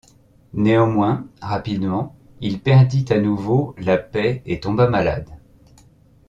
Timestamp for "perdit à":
2.59-3.19